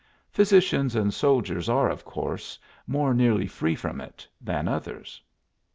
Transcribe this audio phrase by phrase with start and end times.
[0.31, 2.57] Physicians and soldiers are of course
[2.87, 5.21] more nearly free from it than others."